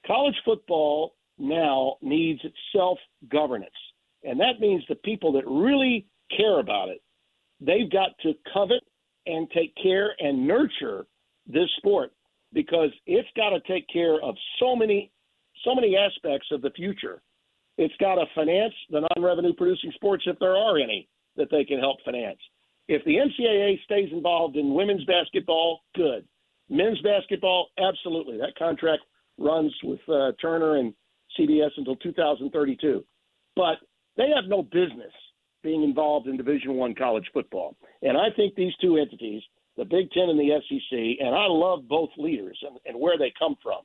College 0.07 0.37
football 0.45 1.15
now 1.39 1.97
needs 2.03 2.41
self 2.75 2.99
governance. 3.31 3.71
And 4.23 4.39
that 4.41 4.61
means 4.61 4.83
the 4.89 4.95
people 4.97 5.33
that 5.33 5.47
really 5.47 6.07
care 6.37 6.61
about 6.61 6.89
it, 6.89 7.03
they've 7.61 7.91
got 7.91 8.11
to 8.23 8.33
covet 8.53 8.83
and 9.27 9.51
take 9.51 9.75
care 9.83 10.15
and 10.19 10.47
nurture 10.47 11.07
this 11.47 11.69
sport 11.79 12.13
because 12.53 12.91
it's 13.07 13.29
got 13.37 13.51
to 13.51 13.61
take 13.67 13.87
care 13.89 14.21
of 14.23 14.35
so 14.59 14.77
many 14.77 15.11
so 15.65 15.75
many 15.75 15.97
aspects 15.97 16.49
of 16.51 16.63
the 16.63 16.71
future. 16.71 17.23
It's 17.79 17.95
got 17.99 18.17
to 18.17 18.27
finance 18.35 18.75
the 18.91 19.01
non-revenue 19.01 19.55
producing 19.55 19.93
sports 19.95 20.25
if 20.27 20.39
there 20.39 20.57
are 20.57 20.79
any 20.79 21.09
that 21.37 21.49
they 21.51 21.65
can 21.65 21.79
help 21.79 21.99
finance. 22.05 22.39
If 22.89 23.05
the 23.05 23.17
NCAA 23.17 23.83
stays 23.85 24.11
involved 24.13 24.57
in 24.57 24.75
women's 24.75 25.05
basketball, 25.05 25.81
good. 25.97 26.27
Men's 26.69 27.01
basketball, 27.01 27.69
absolutely. 27.79 28.37
That 28.37 28.55
contract 28.59 29.03
runs 29.39 29.75
with 29.83 30.01
uh, 30.09 30.33
Turner 30.41 30.77
and 30.77 30.95
CBS 31.39 31.71
until 31.77 31.97
2032. 31.97 33.05
But 33.57 33.77
they 34.17 34.31
have 34.35 34.49
no 34.49 34.63
business 34.63 35.13
being 35.63 35.83
involved 35.83 36.27
in 36.27 36.37
Division 36.37 36.75
One 36.75 36.95
college 36.95 37.29
football. 37.33 37.77
And 38.03 38.17
I 38.17 38.29
think 38.37 38.55
these 38.55 38.75
two 38.81 38.97
entities, 38.97 39.43
the 39.77 39.85
Big 39.85 40.11
Ten 40.13 40.29
and 40.29 40.39
the 40.39 40.61
SEC, 40.69 40.99
and 41.21 41.35
I 41.35 41.47
love 41.49 41.89
both 41.89 42.11
leaders 42.19 42.59
and, 42.63 42.79
and 42.85 43.01
where 43.01 43.19
they 43.19 43.33
come 43.39 43.57
from. 43.63 43.81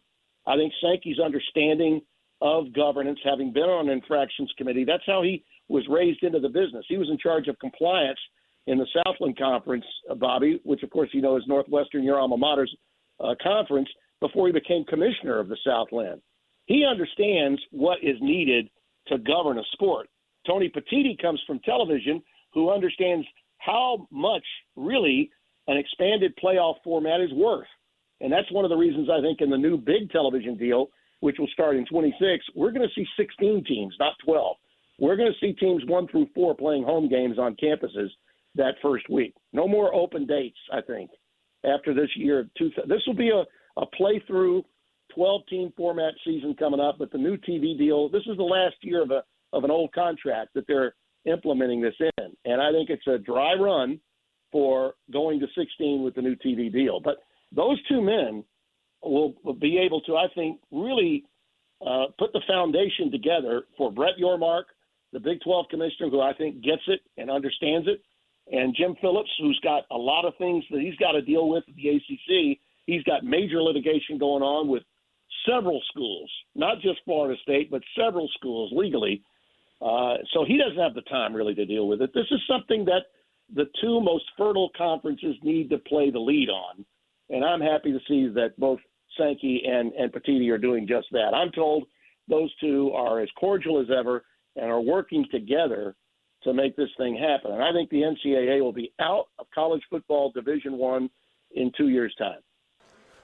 I 0.45 0.55
think 0.55 0.73
Sankey's 0.81 1.19
understanding 1.19 2.01
of 2.41 2.73
governance, 2.73 3.19
having 3.23 3.51
been 3.51 3.63
on 3.63 3.89
an 3.89 3.93
infractions 3.93 4.51
committee, 4.57 4.85
that's 4.85 5.03
how 5.05 5.21
he 5.23 5.43
was 5.67 5.85
raised 5.89 6.23
into 6.23 6.39
the 6.39 6.49
business. 6.49 6.85
He 6.87 6.97
was 6.97 7.09
in 7.09 7.17
charge 7.17 7.47
of 7.47 7.59
compliance 7.59 8.19
in 8.67 8.77
the 8.77 8.87
Southland 9.03 9.37
Conference, 9.37 9.85
uh, 10.09 10.15
Bobby, 10.15 10.59
which 10.63 10.83
of 10.83 10.89
course 10.89 11.09
you 11.11 11.21
know 11.21 11.37
is 11.37 11.43
Northwestern, 11.47 12.03
your 12.03 12.19
alma 12.19 12.37
mater's 12.37 12.73
uh, 13.19 13.35
conference, 13.41 13.89
before 14.21 14.47
he 14.47 14.53
became 14.53 14.83
commissioner 14.85 15.39
of 15.39 15.47
the 15.47 15.57
Southland. 15.65 16.21
He 16.65 16.85
understands 16.85 17.61
what 17.71 17.97
is 18.03 18.17
needed 18.21 18.69
to 19.07 19.17
govern 19.17 19.59
a 19.59 19.63
sport. 19.73 20.07
Tony 20.45 20.69
Petitti 20.69 21.19
comes 21.21 21.41
from 21.47 21.59
television, 21.59 22.21
who 22.53 22.71
understands 22.71 23.25
how 23.57 24.07
much 24.11 24.43
really 24.75 25.29
an 25.67 25.77
expanded 25.77 26.33
playoff 26.43 26.75
format 26.83 27.21
is 27.21 27.31
worth. 27.33 27.67
And 28.21 28.31
that's 28.31 28.51
one 28.51 28.65
of 28.65 28.69
the 28.69 28.77
reasons 28.77 29.09
I 29.09 29.21
think 29.21 29.41
in 29.41 29.49
the 29.49 29.57
new 29.57 29.77
big 29.77 30.09
television 30.11 30.57
deal, 30.57 30.89
which 31.21 31.37
will 31.39 31.47
start 31.47 31.75
in 31.75 31.85
26, 31.85 32.45
we're 32.55 32.71
going 32.71 32.87
to 32.87 32.93
see 32.95 33.07
16 33.17 33.63
teams, 33.65 33.95
not 33.99 34.13
12. 34.25 34.57
We're 34.99 35.15
going 35.15 35.31
to 35.31 35.39
see 35.45 35.53
teams 35.53 35.83
one 35.85 36.07
through 36.07 36.27
four 36.35 36.55
playing 36.55 36.83
home 36.83 37.07
games 37.07 37.37
on 37.39 37.55
campuses 37.55 38.09
that 38.55 38.75
first 38.81 39.09
week. 39.09 39.33
No 39.53 39.67
more 39.67 39.93
open 39.93 40.25
dates, 40.25 40.57
I 40.73 40.81
think, 40.81 41.09
after 41.63 41.93
this 41.93 42.09
year. 42.15 42.49
This 42.59 43.01
will 43.07 43.15
be 43.15 43.29
a, 43.29 43.43
a 43.77 43.85
playthrough 43.99 44.63
12 45.13 45.41
team 45.49 45.73
format 45.75 46.13
season 46.25 46.55
coming 46.57 46.79
up, 46.79 46.97
but 46.99 47.11
the 47.11 47.17
new 47.17 47.37
TV 47.37 47.77
deal, 47.77 48.09
this 48.09 48.23
is 48.27 48.37
the 48.37 48.43
last 48.43 48.75
year 48.81 49.01
of 49.01 49.11
a 49.11 49.23
of 49.51 49.63
an 49.63 49.71
old 49.71 49.91
contract 49.93 50.53
that 50.53 50.65
they're 50.67 50.93
implementing 51.25 51.81
this 51.81 51.95
in. 51.99 52.35
And 52.45 52.61
I 52.61 52.71
think 52.71 52.89
it's 52.89 53.07
a 53.07 53.17
dry 53.17 53.53
run 53.53 53.99
for 54.51 54.93
going 55.11 55.39
to 55.39 55.47
16 55.57 56.03
with 56.03 56.13
the 56.13 56.21
new 56.21 56.35
TV 56.35 56.71
deal. 56.71 56.99
But 56.99 57.17
those 57.51 57.81
two 57.87 58.01
men 58.01 58.43
will, 59.01 59.33
will 59.43 59.55
be 59.55 59.79
able 59.79 60.01
to, 60.01 60.17
I 60.17 60.27
think, 60.35 60.59
really 60.71 61.25
uh, 61.85 62.05
put 62.17 62.31
the 62.33 62.41
foundation 62.47 63.11
together 63.11 63.63
for 63.77 63.91
Brett 63.91 64.15
Yormark, 64.21 64.65
the 65.13 65.19
Big 65.19 65.41
12 65.41 65.65
commissioner, 65.69 66.09
who 66.09 66.21
I 66.21 66.33
think 66.33 66.61
gets 66.63 66.83
it 66.87 67.01
and 67.17 67.31
understands 67.31 67.87
it, 67.87 68.01
and 68.51 68.75
Jim 68.75 68.95
Phillips, 69.01 69.29
who's 69.39 69.59
got 69.63 69.83
a 69.91 69.97
lot 69.97 70.25
of 70.25 70.33
things 70.37 70.63
that 70.71 70.81
he's 70.81 70.95
got 70.95 71.11
to 71.11 71.21
deal 71.21 71.49
with 71.49 71.63
at 71.67 71.75
the 71.75 71.89
ACC. 71.89 72.59
He's 72.91 73.03
got 73.03 73.23
major 73.23 73.61
litigation 73.61 74.17
going 74.17 74.43
on 74.43 74.67
with 74.67 74.83
several 75.47 75.81
schools, 75.89 76.29
not 76.55 76.81
just 76.81 76.99
Florida 77.05 77.39
State, 77.41 77.71
but 77.71 77.81
several 77.95 78.29
schools 78.35 78.71
legally 78.73 79.21
uh, 79.81 80.15
so 80.33 80.43
he 80.45 80.57
doesn't 80.57 80.81
have 80.81 80.93
the 80.93 81.01
time 81.03 81.33
really 81.33 81.55
to 81.55 81.65
deal 81.65 81.87
with 81.87 82.01
it. 82.01 82.11
This 82.13 82.25
is 82.31 82.41
something 82.47 82.85
that 82.85 83.03
the 83.53 83.65
two 83.81 84.01
most 84.01 84.25
fertile 84.37 84.69
conferences 84.77 85.35
need 85.41 85.69
to 85.69 85.77
play 85.77 86.11
the 86.11 86.19
lead 86.19 86.49
on. 86.49 86.85
And 87.29 87.45
I'm 87.45 87.61
happy 87.61 87.91
to 87.91 87.99
see 88.07 88.27
that 88.33 88.59
both 88.59 88.79
Sankey 89.17 89.63
and, 89.65 89.91
and 89.93 90.13
are 90.49 90.57
doing 90.57 90.87
just 90.87 91.07
that. 91.11 91.33
I'm 91.33 91.51
told 91.51 91.85
those 92.27 92.53
two 92.59 92.91
are 92.93 93.21
as 93.21 93.29
cordial 93.39 93.79
as 93.79 93.87
ever 93.89 94.23
and 94.55 94.65
are 94.65 94.81
working 94.81 95.25
together 95.31 95.95
to 96.43 96.53
make 96.53 96.75
this 96.75 96.89
thing 96.97 97.15
happen. 97.15 97.51
And 97.51 97.63
I 97.63 97.71
think 97.71 97.89
the 97.89 98.01
NCAA 98.01 98.61
will 98.61 98.73
be 98.73 98.93
out 98.99 99.27
of 99.39 99.47
college 99.53 99.81
football 99.89 100.31
Division 100.31 100.77
One 100.77 101.09
in 101.51 101.71
two 101.75 101.89
years' 101.89 102.15
time. 102.17 102.39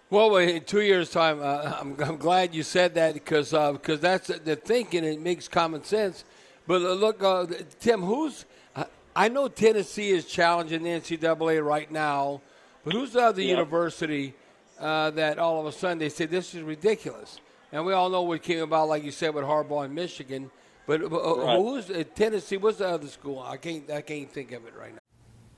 Well, 0.09 0.35
in 0.37 0.63
two 0.63 0.81
years' 0.81 1.09
time, 1.09 1.39
uh, 1.41 1.77
I'm, 1.81 1.99
I'm, 1.99 2.17
glad 2.17 2.53
you 2.53 2.61
said 2.63 2.93
that 2.95 3.15
because 3.15 3.53
uh, 3.53 3.73
because 3.73 3.99
that's 3.99 4.27
the 4.27 4.55
thinking. 4.55 5.03
It 5.03 5.19
makes 5.19 5.47
common 5.47 5.83
sense. 5.83 6.23
But 6.67 6.81
uh, 6.83 6.93
look, 6.93 7.23
uh, 7.23 7.47
Tim, 7.79 8.01
who's 8.01 8.45
I 9.15 9.29
know 9.29 9.47
Tennessee 9.47 10.09
is 10.09 10.25
challenging 10.25 10.83
the 10.83 10.89
NCAA 10.89 11.65
right 11.65 11.89
now, 11.89 12.41
but 12.83 12.93
who's 12.93 13.13
the 13.13 13.21
other 13.21 13.41
yeah. 13.41 13.51
university 13.51 14.33
uh, 14.77 15.11
that 15.11 15.39
all 15.39 15.61
of 15.61 15.65
a 15.67 15.71
sudden 15.71 15.99
they 15.99 16.09
say 16.09 16.25
this 16.25 16.53
is 16.53 16.61
ridiculous? 16.63 17.39
And 17.71 17.85
we 17.85 17.93
all 17.93 18.09
know 18.09 18.23
what 18.23 18.43
came 18.43 18.61
about, 18.61 18.89
like 18.89 19.03
you 19.03 19.11
said, 19.11 19.33
with 19.33 19.45
Harbaugh 19.45 19.85
in 19.85 19.93
Michigan. 19.93 20.51
But 20.85 21.01
uh, 21.01 21.07
right. 21.07 21.57
who's 21.57 21.89
uh, 21.89 22.03
Tennessee? 22.13 22.57
What's 22.57 22.79
the 22.79 22.89
other 22.89 23.07
school? 23.07 23.39
I 23.39 23.55
can't. 23.55 23.89
I 23.89 24.01
can't 24.01 24.29
think 24.29 24.51
of 24.51 24.65
it 24.67 24.73
right 24.77 24.91
now. 24.91 24.99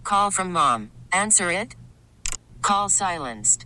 Call 0.03 0.29
from 0.29 0.51
mom. 0.51 0.91
Answer 1.11 1.49
it. 1.49 1.75
Call 2.61 2.89
silenced. 2.89 3.65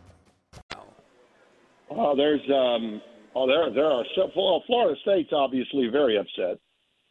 Oh, 2.03 2.15
there's 2.15 2.41
um, 2.49 2.99
oh 3.35 3.45
there 3.45 3.71
there 3.71 3.85
are 3.85 4.03
so, 4.15 4.31
well, 4.35 4.63
Florida 4.65 4.99
State's 5.03 5.29
obviously 5.31 5.87
very 5.87 6.17
upset. 6.17 6.59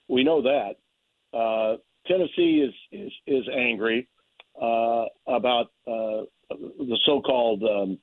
We 0.09 0.25
know 0.25 0.43
that. 0.43 0.73
Uh, 1.33 1.77
Tennessee 2.09 2.67
is 2.67 2.75
is 2.91 3.13
is 3.29 3.45
angry 3.57 4.09
uh, 4.61 5.05
about 5.29 5.67
uh, 5.87 6.27
the 6.51 6.99
so-called 7.07 7.63
um, 7.63 7.99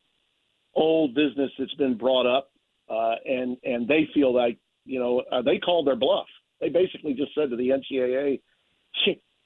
old 0.76 1.14
business 1.14 1.52
that's 1.60 1.74
been 1.74 1.98
brought 1.98 2.26
up, 2.26 2.52
uh, 2.90 3.16
and 3.26 3.58
and 3.66 3.86
they 3.86 4.08
feel 4.14 4.34
like 4.34 4.58
you 4.86 5.00
know 5.00 5.24
uh, 5.30 5.42
they 5.42 5.58
called 5.58 5.88
their 5.88 5.98
bluff. 5.98 6.28
They 6.62 6.70
basically 6.70 7.14
just 7.16 7.36
said 7.36 7.50
to 7.50 7.58
the 7.58 7.70
NCAA, 7.70 8.40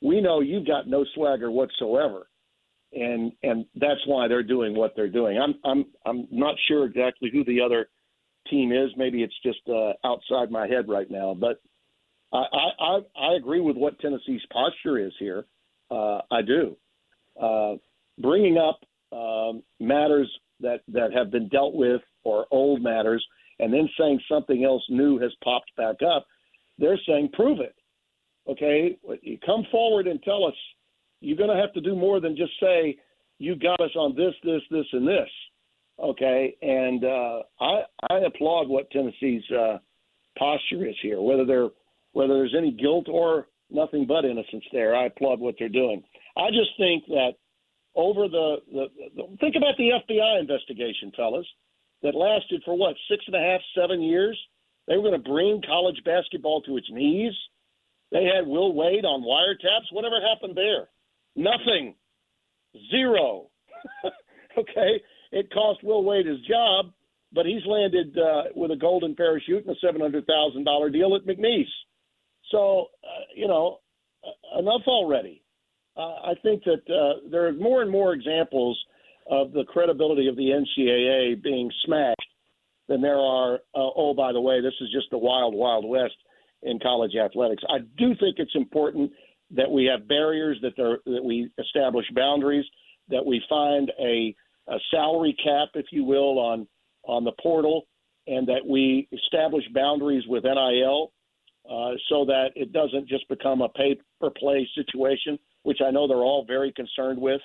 we 0.03 0.21
know 0.21 0.41
you've 0.41 0.67
got 0.67 0.87
no 0.87 1.05
swagger 1.15 1.49
whatsoever, 1.49 2.27
and 2.93 3.31
and 3.43 3.65
that's 3.75 3.99
why 4.05 4.27
they're 4.27 4.43
doing 4.43 4.75
what 4.75 4.93
they're 4.95 5.09
doing. 5.09 5.37
I'm 5.37 5.55
I'm 5.63 5.85
I'm 6.05 6.27
not 6.31 6.55
sure 6.67 6.85
exactly 6.85 7.29
who 7.31 7.43
the 7.45 7.61
other 7.61 7.89
team 8.49 8.71
is. 8.71 8.89
Maybe 8.97 9.23
it's 9.23 9.39
just 9.43 9.59
uh, 9.69 9.93
outside 10.05 10.51
my 10.51 10.67
head 10.67 10.87
right 10.87 11.09
now, 11.09 11.33
but 11.33 11.61
I 12.33 12.43
I 12.79 12.99
I 13.19 13.33
agree 13.35 13.61
with 13.61 13.77
what 13.77 13.99
Tennessee's 13.99 14.41
posture 14.51 14.99
is 14.99 15.13
here. 15.19 15.45
Uh, 15.89 16.21
I 16.31 16.41
do. 16.41 16.77
Uh, 17.41 17.75
bringing 18.19 18.57
up 18.57 18.79
um, 19.17 19.63
matters 19.79 20.31
that 20.59 20.81
that 20.89 21.13
have 21.13 21.31
been 21.31 21.47
dealt 21.49 21.75
with 21.75 22.01
or 22.23 22.45
old 22.51 22.81
matters, 22.81 23.25
and 23.59 23.73
then 23.73 23.89
saying 23.99 24.19
something 24.29 24.63
else 24.63 24.83
new 24.89 25.17
has 25.19 25.31
popped 25.43 25.71
back 25.77 25.97
up. 26.03 26.25
They're 26.77 26.99
saying 27.05 27.29
prove 27.33 27.59
it 27.59 27.75
okay, 28.47 28.97
come 29.45 29.65
forward 29.71 30.07
and 30.07 30.21
tell 30.23 30.45
us 30.45 30.53
you're 31.21 31.37
going 31.37 31.55
to 31.55 31.61
have 31.61 31.73
to 31.73 31.81
do 31.81 31.95
more 31.95 32.19
than 32.19 32.35
just 32.35 32.51
say 32.59 32.97
you 33.37 33.55
got 33.55 33.79
us 33.79 33.95
on 33.95 34.15
this, 34.15 34.33
this, 34.43 34.61
this, 34.69 34.85
and 34.91 35.07
this. 35.07 35.29
Okay, 35.99 36.55
and 36.61 37.03
uh, 37.03 37.39
I 37.59 37.81
I 38.09 38.17
applaud 38.25 38.67
what 38.67 38.89
Tennessee's 38.89 39.43
uh, 39.51 39.77
posture 40.37 40.87
is 40.87 40.95
here. 41.01 41.21
Whether 41.21 41.45
they're 41.45 41.69
whether 42.13 42.33
there's 42.33 42.55
any 42.57 42.71
guilt 42.71 43.05
or 43.07 43.47
nothing 43.69 44.05
but 44.07 44.25
innocence 44.25 44.63
there, 44.71 44.95
I 44.95 45.05
applaud 45.05 45.39
what 45.39 45.55
they're 45.59 45.69
doing. 45.69 46.03
I 46.37 46.49
just 46.49 46.71
think 46.77 47.05
that 47.07 47.33
over 47.95 48.27
the, 48.27 48.57
the, 48.71 48.85
the 49.15 49.37
think 49.39 49.55
about 49.55 49.75
the 49.77 49.91
FBI 50.07 50.39
investigation, 50.39 51.11
fellas, 51.15 51.45
that 52.03 52.15
lasted 52.15 52.63
for 52.65 52.75
what 52.75 52.95
six 53.09 53.23
and 53.27 53.35
a 53.35 53.39
half, 53.39 53.61
seven 53.75 54.01
years. 54.01 54.37
They 54.87 54.97
were 54.97 55.03
going 55.09 55.21
to 55.21 55.29
bring 55.29 55.61
college 55.61 56.01
basketball 56.03 56.61
to 56.63 56.77
its 56.77 56.87
knees. 56.89 57.33
They 58.11 58.25
had 58.25 58.47
Will 58.47 58.73
Wade 58.73 59.05
on 59.05 59.21
wiretaps. 59.21 59.91
Whatever 59.91 60.19
happened 60.19 60.57
there? 60.57 60.89
Nothing. 61.35 61.95
Zero. 62.89 63.49
okay. 64.57 65.01
It 65.31 65.51
cost 65.53 65.83
Will 65.83 66.03
Wade 66.03 66.25
his 66.25 66.39
job, 66.41 66.91
but 67.33 67.45
he's 67.45 67.65
landed 67.65 68.17
uh, 68.17 68.43
with 68.55 68.71
a 68.71 68.75
golden 68.75 69.15
parachute 69.15 69.65
and 69.65 69.75
a 69.75 69.85
$700,000 69.85 70.93
deal 70.93 71.15
at 71.15 71.25
McNeese. 71.25 71.65
So, 72.51 72.87
uh, 73.03 73.23
you 73.35 73.47
know, 73.47 73.79
uh, 74.23 74.59
enough 74.59 74.81
already. 74.87 75.41
Uh, 75.95 76.01
I 76.01 76.33
think 76.43 76.63
that 76.65 76.81
uh, 76.89 77.29
there 77.29 77.47
are 77.47 77.53
more 77.53 77.81
and 77.81 77.91
more 77.91 78.13
examples 78.13 78.77
of 79.29 79.51
the 79.53 79.63
credibility 79.63 80.27
of 80.27 80.35
the 80.35 80.49
NCAA 80.49 81.41
being 81.41 81.71
smashed 81.85 82.17
than 82.87 83.01
there 83.01 83.19
are, 83.19 83.55
uh, 83.55 83.89
oh, 83.95 84.13
by 84.13 84.33
the 84.33 84.41
way, 84.41 84.61
this 84.61 84.73
is 84.81 84.89
just 84.93 85.09
the 85.11 85.17
wild, 85.17 85.53
wild 85.53 85.87
west 85.87 86.15
in 86.63 86.79
college 86.79 87.15
athletics. 87.15 87.63
I 87.69 87.79
do 87.97 88.09
think 88.19 88.35
it's 88.37 88.55
important 88.55 89.11
that 89.55 89.69
we 89.69 89.85
have 89.85 90.07
barriers, 90.07 90.57
that 90.61 90.73
there 90.77 90.99
that 91.05 91.23
we 91.23 91.49
establish 91.59 92.05
boundaries, 92.15 92.65
that 93.09 93.25
we 93.25 93.41
find 93.49 93.91
a, 93.99 94.35
a 94.67 94.77
salary 94.91 95.35
cap, 95.43 95.69
if 95.75 95.87
you 95.91 96.03
will, 96.03 96.39
on 96.39 96.67
on 97.03 97.23
the 97.23 97.33
portal, 97.41 97.87
and 98.27 98.47
that 98.47 98.65
we 98.67 99.07
establish 99.11 99.63
boundaries 99.73 100.23
with 100.27 100.43
NIL 100.43 101.11
uh, 101.69 101.91
so 102.09 102.25
that 102.25 102.49
it 102.55 102.71
doesn't 102.71 103.07
just 103.07 103.27
become 103.27 103.61
a 103.61 103.69
pay 103.69 103.99
per 104.19 104.29
play 104.29 104.67
situation, 104.75 105.37
which 105.63 105.79
I 105.85 105.91
know 105.91 106.07
they're 106.07 106.17
all 106.17 106.45
very 106.45 106.71
concerned 106.71 107.19
with. 107.19 107.41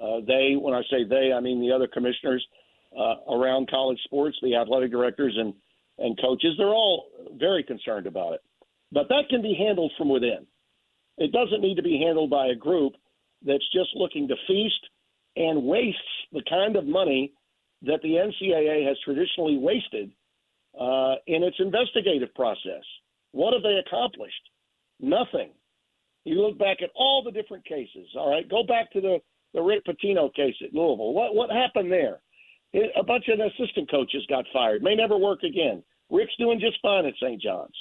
Uh, 0.00 0.20
they, 0.26 0.54
when 0.58 0.74
I 0.74 0.82
say 0.90 1.04
they, 1.08 1.32
I 1.32 1.40
mean 1.40 1.60
the 1.60 1.74
other 1.74 1.86
commissioners 1.86 2.44
uh, 2.98 3.32
around 3.32 3.70
college 3.70 3.98
sports, 4.04 4.36
the 4.42 4.56
athletic 4.56 4.90
directors 4.90 5.34
and 5.36 5.54
and 5.98 6.18
coaches, 6.20 6.54
they're 6.58 6.66
all 6.74 7.06
very 7.38 7.62
concerned 7.62 8.08
about 8.08 8.32
it. 8.32 8.40
But 8.90 9.08
that 9.08 9.28
can 9.30 9.42
be 9.42 9.54
handled 9.54 9.92
from 9.96 10.08
within. 10.08 10.46
It 11.18 11.32
doesn't 11.32 11.60
need 11.60 11.76
to 11.76 11.82
be 11.82 12.02
handled 12.04 12.30
by 12.30 12.48
a 12.48 12.54
group 12.54 12.94
that's 13.44 13.68
just 13.72 13.90
looking 13.94 14.28
to 14.28 14.34
feast 14.46 14.88
and 15.36 15.64
wastes 15.64 16.00
the 16.32 16.42
kind 16.48 16.76
of 16.76 16.86
money 16.86 17.32
that 17.82 18.00
the 18.02 18.14
NCAA 18.14 18.86
has 18.86 18.96
traditionally 19.04 19.58
wasted 19.58 20.10
uh, 20.80 21.16
in 21.26 21.42
its 21.42 21.56
investigative 21.58 22.34
process. 22.34 22.82
What 23.32 23.52
have 23.52 23.62
they 23.62 23.80
accomplished? 23.86 24.34
Nothing. 25.00 25.50
You 26.24 26.40
look 26.40 26.58
back 26.58 26.78
at 26.82 26.90
all 26.94 27.22
the 27.22 27.30
different 27.30 27.64
cases. 27.64 28.08
All 28.16 28.30
right, 28.30 28.48
go 28.48 28.62
back 28.62 28.90
to 28.92 29.00
the 29.00 29.18
the 29.52 29.62
Rick 29.62 29.84
Pitino 29.86 30.34
case 30.34 30.56
at 30.64 30.74
Louisville. 30.74 31.12
What 31.12 31.34
what 31.34 31.50
happened 31.50 31.92
there? 31.92 32.20
a 32.96 33.04
bunch 33.04 33.26
of 33.28 33.38
assistant 33.38 33.90
coaches 33.90 34.26
got 34.28 34.44
fired. 34.52 34.82
May 34.82 34.96
never 34.96 35.16
work 35.16 35.42
again. 35.42 35.82
Rick's 36.10 36.34
doing 36.38 36.58
just 36.60 36.78
fine 36.82 37.06
at 37.06 37.14
St. 37.22 37.40
John's. 37.40 37.76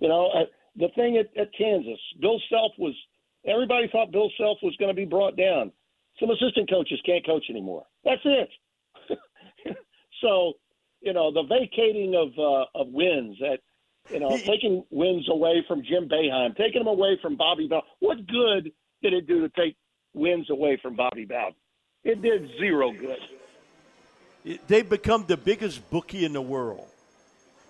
You 0.00 0.08
know, 0.08 0.26
uh, 0.26 0.44
the 0.76 0.88
thing 0.94 1.16
at, 1.16 1.26
at 1.40 1.48
Kansas, 1.56 2.00
Bill 2.20 2.40
Self 2.50 2.72
was. 2.78 2.94
Everybody 3.46 3.88
thought 3.92 4.10
Bill 4.10 4.30
Self 4.38 4.56
was 4.62 4.74
going 4.78 4.88
to 4.88 4.94
be 4.94 5.04
brought 5.04 5.36
down. 5.36 5.70
Some 6.18 6.30
assistant 6.30 6.70
coaches 6.70 6.98
can't 7.04 7.26
coach 7.26 7.44
anymore. 7.50 7.84
That's 8.02 8.22
it. 8.24 8.48
so, 10.22 10.54
you 11.02 11.12
know, 11.12 11.30
the 11.30 11.42
vacating 11.42 12.14
of 12.14 12.28
uh, 12.38 12.64
of 12.74 12.88
wins 12.88 13.36
at 13.42 13.60
you 14.10 14.20
know, 14.20 14.36
taking 14.38 14.84
wins 14.90 15.28
away 15.30 15.64
from 15.66 15.82
Jim 15.82 16.08
Boeheim, 16.08 16.56
taking 16.56 16.80
them 16.80 16.88
away 16.88 17.18
from 17.22 17.36
Bobby 17.36 17.66
Bowden. 17.68 17.88
What 18.00 18.26
good 18.26 18.72
did 19.02 19.12
it 19.12 19.26
do 19.26 19.40
to 19.40 19.48
take 19.50 19.76
wins 20.14 20.48
away 20.50 20.78
from 20.80 20.96
Bobby 20.96 21.24
Bowden? 21.24 21.54
It 22.02 22.20
did 22.22 22.48
zero 22.58 22.92
good 22.92 23.18
they've 24.66 24.88
become 24.88 25.24
the 25.26 25.36
biggest 25.36 25.88
bookie 25.90 26.24
in 26.24 26.32
the 26.32 26.42
world. 26.42 26.86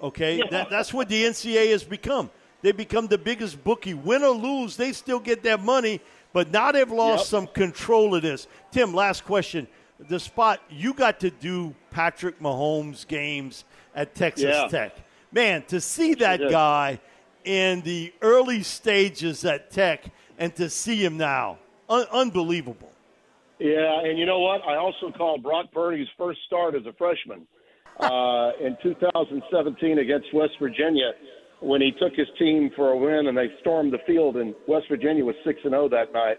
Okay, 0.03 0.38
yeah. 0.38 0.45
that, 0.51 0.71
that's 0.71 0.93
what 0.93 1.09
the 1.09 1.25
NCAA 1.25 1.71
has 1.71 1.85
become. 1.85 2.31
They 2.64 2.72
become 2.72 3.09
the 3.09 3.18
biggest 3.18 3.62
bookie. 3.62 3.92
Win 3.92 4.22
or 4.22 4.31
lose, 4.31 4.74
they 4.74 4.92
still 4.92 5.20
get 5.20 5.42
that 5.42 5.62
money, 5.62 6.00
but 6.33 6.50
now 6.50 6.72
they've 6.72 6.90
lost 6.90 7.24
yep. 7.24 7.27
some 7.27 7.46
control 7.46 8.14
of 8.14 8.22
this. 8.22 8.46
Tim, 8.72 8.94
last 8.94 9.27
question. 9.27 9.68
The 10.09 10.18
spot 10.18 10.62
you 10.70 10.94
got 10.94 11.20
to 11.20 11.29
do 11.29 11.74
Patrick 11.90 12.40
Mahomes 12.40 13.07
games 13.07 13.66
at 13.94 14.14
Texas 14.14 14.46
yeah. 14.46 14.68
Tech. 14.68 14.96
Man, 15.31 15.62
to 15.64 15.79
see 15.79 16.14
that 16.14 16.40
guy 16.50 17.00
in 17.44 17.83
the 17.83 18.14
early 18.22 18.62
stages 18.62 19.44
at 19.44 19.70
Tech 19.70 20.07
and 20.38 20.57
to 20.57 20.70
see 20.70 21.05
him 21.05 21.18
now, 21.18 21.59
un- 21.90 22.07
unbelievable. 22.11 22.92
Yeah, 23.59 24.00
and 24.05 24.18
you 24.18 24.24
know 24.24 24.40
what? 24.40 24.62
I 24.66 24.77
also 24.77 25.12
called 25.14 25.42
Brock 25.42 25.66
Purdy's 25.70 26.09
first 26.16 26.40
start 26.46 26.74
as 26.74 26.87
a 26.87 26.94
freshman 26.94 27.46
uh, 28.00 28.53
in 28.59 28.74
2017 28.83 29.98
against 29.98 30.33
West 30.33 30.55
Virginia 30.59 31.12
when 31.64 31.81
he 31.81 31.92
took 31.92 32.14
his 32.14 32.29
team 32.38 32.70
for 32.77 32.90
a 32.90 32.96
win 32.96 33.27
and 33.27 33.37
they 33.37 33.50
stormed 33.61 33.92
the 33.92 33.98
field 34.07 34.37
and 34.37 34.55
West 34.68 34.87
Virginia 34.88 35.24
was 35.24 35.35
six 35.44 35.61
and 35.64 35.72
zero 35.72 35.85
oh 35.85 35.88
that 35.88 36.12
night. 36.12 36.38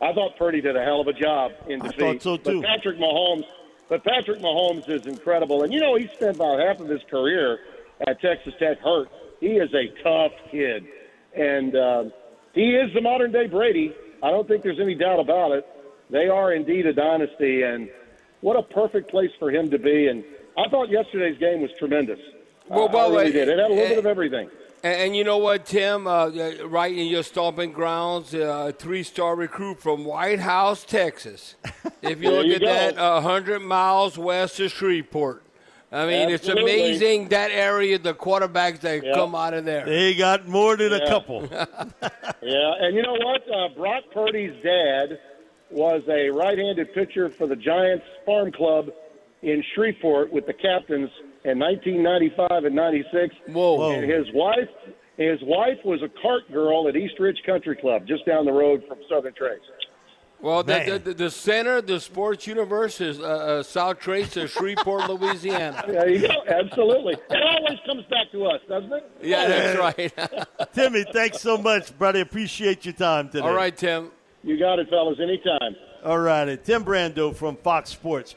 I 0.00 0.12
thought 0.12 0.36
Purdy 0.38 0.60
did 0.60 0.74
a 0.74 0.82
hell 0.82 1.00
of 1.02 1.06
a 1.06 1.12
job 1.12 1.52
in 1.68 1.80
defeat. 1.80 2.02
I 2.02 2.12
thought 2.12 2.22
so 2.22 2.36
too. 2.38 2.62
But 2.62 2.68
Patrick 2.68 2.98
Mahomes, 2.98 3.44
but 3.88 4.02
Patrick 4.04 4.40
Mahomes 4.40 4.88
is 4.88 5.06
incredible, 5.06 5.62
and 5.62 5.72
you 5.72 5.80
know 5.80 5.96
he 5.96 6.08
spent 6.08 6.36
about 6.36 6.58
half 6.58 6.80
of 6.80 6.88
his 6.88 7.02
career 7.10 7.58
at 8.06 8.20
Texas 8.20 8.54
Tech 8.58 8.80
hurt. 8.80 9.08
He 9.40 9.48
is 9.48 9.70
a 9.74 10.02
tough 10.02 10.32
kid, 10.50 10.86
and 11.36 11.76
uh, 11.76 12.04
he 12.54 12.70
is 12.70 12.92
the 12.94 13.02
modern 13.02 13.32
day 13.32 13.46
Brady. 13.46 13.94
I 14.22 14.30
don't 14.30 14.48
think 14.48 14.62
there's 14.62 14.80
any 14.80 14.94
doubt 14.94 15.20
about 15.20 15.52
it. 15.52 15.66
They 16.10 16.28
are 16.28 16.54
indeed 16.54 16.86
a 16.86 16.92
dynasty, 16.94 17.62
and 17.62 17.90
what 18.40 18.56
a 18.56 18.62
perfect 18.62 19.10
place 19.10 19.30
for 19.38 19.50
him 19.50 19.70
to 19.70 19.78
be. 19.78 20.08
And 20.08 20.24
I 20.56 20.68
thought 20.70 20.88
yesterday's 20.88 21.38
game 21.38 21.60
was 21.60 21.70
tremendous. 21.78 22.18
Well, 22.68 22.88
well, 22.88 23.12
I 23.12 23.20
really 23.20 23.32
did. 23.32 23.48
It 23.48 23.58
had 23.58 23.70
a 23.70 23.74
little 23.74 23.88
bit 23.88 23.98
of 23.98 24.06
everything. 24.06 24.50
And, 24.82 24.94
and, 24.94 25.16
you 25.16 25.24
know 25.24 25.38
what, 25.38 25.64
Tim? 25.66 26.06
Uh, 26.06 26.30
right 26.66 26.94
in 26.94 27.06
your 27.06 27.22
stomping 27.22 27.72
grounds, 27.72 28.34
a 28.34 28.50
uh, 28.50 28.72
three-star 28.72 29.34
recruit 29.36 29.80
from 29.80 30.04
White 30.04 30.40
House, 30.40 30.84
Texas. 30.84 31.56
If 32.02 32.20
you 32.22 32.30
look 32.32 32.44
you 32.44 32.56
at 32.56 32.60
go. 32.60 32.66
that, 32.66 32.98
uh, 32.98 33.22
100 33.22 33.60
miles 33.60 34.18
west 34.18 34.60
of 34.60 34.70
Shreveport. 34.70 35.42
I 35.90 36.06
mean, 36.06 36.28
it's 36.28 36.46
amazing 36.48 37.28
that 37.28 37.50
area, 37.50 37.98
the 37.98 38.12
quarterbacks 38.12 38.80
that 38.80 39.02
Yeah. 39.02 39.14
come 39.14 39.34
out 39.34 39.54
of 39.54 39.64
there. 39.64 39.86
They 39.86 40.14
got 40.14 40.46
more 40.46 40.76
than 40.76 40.92
a 40.92 41.06
couple. 41.08 41.48
Yeah, 42.42 42.72
and 42.78 42.94
you 42.94 43.00
know 43.00 43.14
what? 43.14 43.42
Uh, 43.50 43.68
Brock 43.74 44.04
Purdy's 44.12 44.52
dad 44.62 45.18
was 45.70 46.02
a 46.10 46.28
right-handed 46.28 46.92
pitcher 46.92 47.30
for 47.30 47.46
the 47.46 47.56
Giants 47.56 48.04
Farm 48.26 48.52
Club 48.52 48.90
in 49.40 49.64
Shreveport 49.74 50.30
with 50.30 50.46
the 50.46 50.52
captains 50.52 51.08
in 51.44 51.58
1995 51.58 52.64
and 52.64 52.74
96. 52.74 53.34
Whoa. 53.48 53.92
And 53.92 54.10
his 54.10 54.26
wife, 54.34 54.68
his 55.16 55.38
wife 55.42 55.78
was 55.84 56.00
a 56.02 56.08
cart 56.22 56.50
girl 56.52 56.88
at 56.88 56.96
East 56.96 57.14
Ridge 57.18 57.40
Country 57.46 57.76
Club, 57.76 58.06
just 58.06 58.26
down 58.26 58.44
the 58.44 58.52
road 58.52 58.82
from 58.88 58.98
Southern 59.08 59.34
Trace. 59.34 59.60
Well, 60.40 60.62
the, 60.62 60.84
the, 60.86 60.98
the, 60.98 61.14
the 61.14 61.30
center 61.30 61.78
of 61.78 61.86
the 61.86 61.98
sports 61.98 62.46
universe 62.46 63.00
is 63.00 63.18
uh, 63.18 63.22
uh, 63.22 63.62
South 63.62 63.98
Trace 63.98 64.36
of 64.36 64.50
Shreveport, 64.50 65.08
Louisiana. 65.08 65.82
There 65.86 66.08
you 66.08 66.28
go. 66.28 66.34
Absolutely. 66.46 67.14
It 67.14 67.42
always 67.42 67.78
comes 67.86 68.04
back 68.10 68.30
to 68.32 68.44
us, 68.44 68.60
doesn't 68.68 68.92
it? 68.92 69.10
Yeah, 69.22 69.48
that's 69.48 69.78
right. 69.78 70.44
Timmy, 70.74 71.04
thanks 71.14 71.40
so 71.40 71.56
much, 71.56 71.98
buddy. 71.98 72.20
Appreciate 72.20 72.84
your 72.84 72.92
time 72.92 73.30
today. 73.30 73.46
All 73.46 73.54
right, 73.54 73.74
Tim. 73.74 74.10
You 74.42 74.58
got 74.58 74.78
it, 74.78 74.90
fellas. 74.90 75.18
Anytime. 75.18 75.76
All 76.04 76.18
righty. 76.18 76.58
Tim 76.58 76.84
Brando 76.84 77.34
from 77.34 77.56
Fox 77.56 77.88
Sports. 77.88 78.36